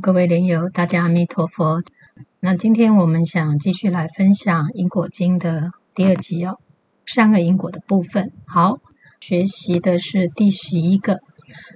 [0.00, 1.82] 各位莲友，大家阿弥陀佛。
[2.38, 6.56] 那今天我们想继续来分享《因果经》的第二集哦，
[7.06, 8.32] 三个因果的部分。
[8.46, 8.78] 好，
[9.20, 11.20] 学习的是第十一个。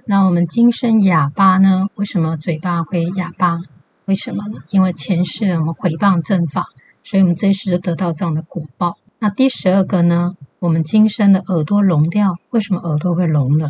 [0.07, 1.87] 那我们今生哑巴呢？
[1.95, 3.59] 为什么嘴巴会哑巴？
[4.05, 4.57] 为什么呢？
[4.71, 6.65] 因为前世我们毁谤正法，
[7.03, 8.97] 所以我们这一世就得到这样的果报。
[9.19, 10.33] 那第十二个呢？
[10.57, 13.69] 我们今生的耳朵聋掉，为什么耳朵会聋了？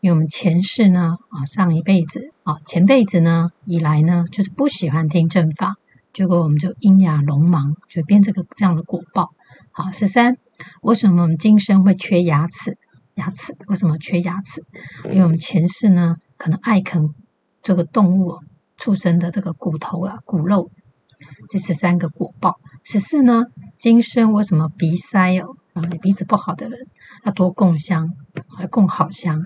[0.00, 5.74] 因为我们前世呢，啊，上一辈子啊，前辈子呢，以来呢，就是不喜欢听正法，
[6.12, 9.30] 结果我们就瘖哑聋盲，就变这个这样的果报。
[9.72, 10.36] 好，十三，
[10.82, 12.76] 为什么我们今生会缺牙齿？
[13.14, 14.62] 牙齿为什么缺牙齿？
[15.06, 17.02] 因为我们前世呢，可能爱啃
[17.62, 18.34] 这个动物
[18.76, 20.70] 畜生的这个骨头啊、骨肉，
[21.48, 22.56] 这十三个果报。
[22.84, 23.44] 十四呢，
[23.78, 25.56] 今生为什么鼻塞哦？
[25.72, 26.78] 啊，鼻子不好的人
[27.24, 28.08] 要多供香，
[28.60, 29.36] 要供好香，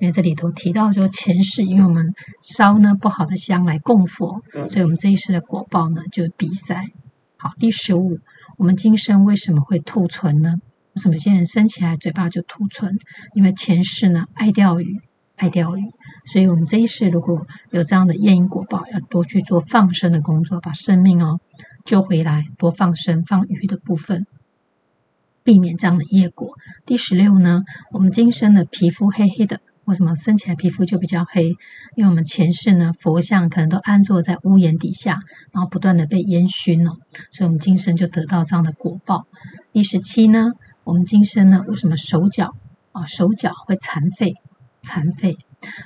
[0.00, 6.84] 因为这里头提到说前世，因为我们烧呢不好的香来供佛，所以我们这一世的果报呢就比塞。
[7.36, 8.18] 好，第十五，
[8.56, 10.54] 我们今生为什么会吐唇呢？
[10.94, 12.98] 为什么有些人生起来嘴巴就吐唇？
[13.34, 15.00] 因为前世呢爱钓鱼，
[15.36, 15.82] 爱钓鱼，
[16.32, 21.38] 所以我们这一世如果有这样的业因果报，要多去做放生的工作，把生命哦
[21.84, 24.26] 救回来，多放生放鱼的部分。
[25.46, 26.58] 避免这样的业果。
[26.84, 27.62] 第十六呢，
[27.92, 31.50] 我们今生的皮肤黑黑的，为什么生起来皮肤就比较黑？
[31.94, 35.20] 因为我们前世呢，佛像可能都安坐在屋檐底下，
[35.52, 36.96] 然后不断的被烟熏哦，
[37.30, 39.28] 所以我们今生就得到这样的果报。
[39.72, 40.50] 第十七呢，
[40.82, 42.56] 我们今生呢，为什么手脚
[42.90, 44.34] 啊手脚会残废？
[44.82, 45.36] 残废，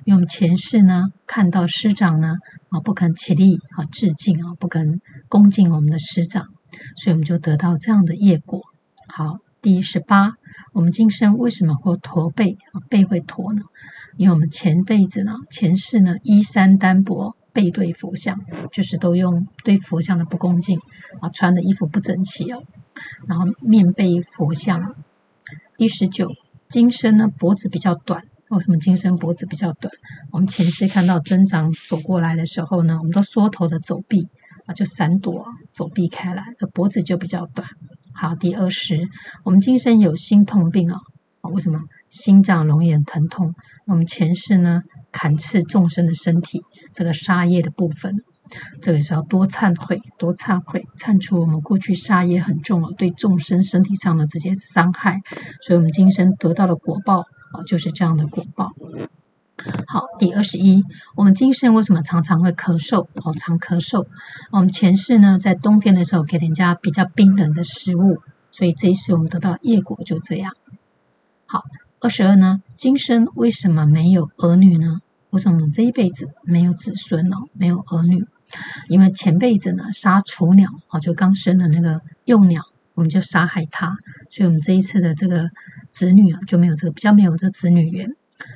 [0.05, 2.37] 因为我们前世呢，看到师长呢
[2.71, 6.47] 啊不肯起立啊致敬啊，不肯恭敬我们的师长，
[6.97, 8.63] 所以我们就得到这样的业果。
[9.07, 9.37] 好。
[9.63, 10.33] 第十八，
[10.73, 12.57] 我们今生为什么会驼背？
[12.89, 13.61] 背会驼呢？
[14.17, 18.41] 因为我们前辈子呢，前世呢，衣衫单薄，背对佛像，
[18.73, 20.79] 就是都用对佛像的不恭敬
[21.21, 22.63] 啊，穿的衣服不整齐哦，
[23.29, 24.95] 然后面背佛像。
[25.77, 26.31] 第十九，
[26.71, 29.93] 今生呢，脖子比较短，为什么今生脖子比较短？
[30.31, 34.27] 我们前世看到尊长走过来的时候呢，我们都缩头的走避
[34.65, 35.45] 啊，就闪躲
[35.75, 37.69] 走避开来，脖子就比较短。
[38.21, 39.09] 好，第二十，
[39.45, 40.99] 我们今生有心痛病哦，
[41.55, 43.55] 为什么心脏容易疼痛？
[43.87, 46.61] 我们前世呢，砍刺众生的身体，
[46.93, 48.15] 这个杀业的部分，
[48.83, 55.17] 这个是要多忏悔，多忏悔，忏除我们过去杀业很重哦，对众生身体上的这些伤害，
[55.67, 58.71] 所以我们今生得到的果报啊，就是这样的果报。
[59.87, 60.85] 好，第二十一，
[61.17, 63.07] 我们今生为什么常常会咳嗽？
[63.15, 64.07] 哦，常咳嗽。
[64.51, 68.19] 我们前世呢，在冬天的时候给人家比较冰冷的食物，
[68.51, 70.55] 所以这一世我们得到业果就这样。
[71.47, 71.65] 好，
[72.01, 75.01] 二十二呢，今生为什么没有儿女呢？
[75.31, 78.25] 为什么我们这一辈子没有子孙哦，没有儿女？
[78.89, 82.63] 因为前辈子呢，杀雏鸟，哦，就刚生的那个幼鸟，
[82.95, 83.97] 我们就杀害它，
[84.31, 85.51] 所以我们这一次的这个
[85.91, 88.09] 子女啊，就没有这个比较没有这子女缘。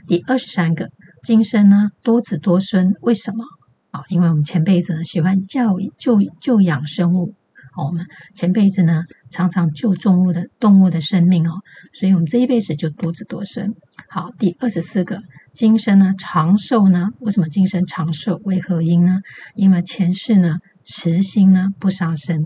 [0.06, 0.90] 第二十三个，
[1.22, 3.44] 今生呢，多子多孙，为什么
[3.90, 4.02] 啊？
[4.08, 7.34] 因为我们前辈子呢喜欢教育、救救养生物，
[7.76, 11.52] 我们前辈子呢常常救动物的动物的生命哦，
[11.92, 13.74] 所以我们这一辈子就多子多孙。
[14.08, 15.20] 好，第二十四个，
[15.52, 17.08] 今生呢长寿呢？
[17.20, 18.40] 为什么今生长寿？
[18.44, 19.20] 为何因呢？
[19.54, 22.44] 因为前世呢慈心呢不杀生，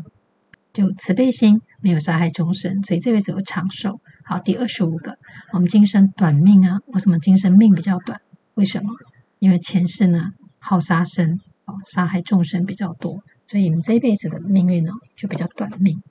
[0.72, 4.00] 就慈悲心没有杀害众生，所以这辈子有长寿。
[4.24, 5.16] 好，第二十五个，
[5.52, 6.78] 我们今生短命啊？
[6.88, 8.20] 为什么今生命比较短？
[8.54, 8.90] 为什么？
[9.38, 16.02] 因为前世呢好杀生，哦，杀害众生比较多，所以你们这一辈子的命运呢就比较短命。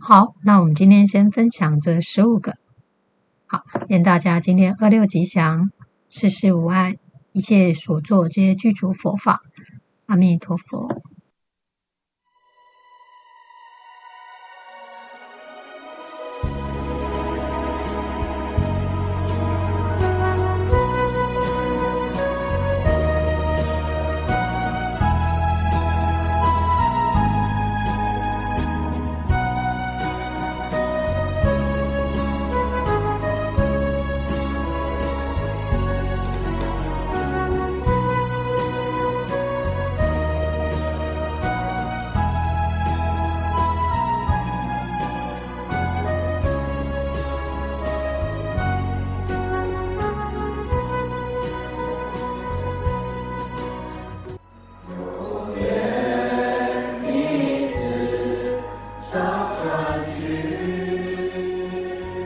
[0.00, 2.54] 好，那我们今天先分享这十五个。
[3.46, 5.70] 好，愿大家今天二六吉祥，
[6.08, 6.96] 事事无碍，
[7.32, 9.42] 一切所作皆具足佛法。
[10.06, 11.02] 阿弥陀佛。